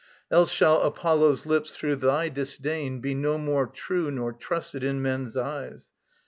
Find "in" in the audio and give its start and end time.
4.83-4.99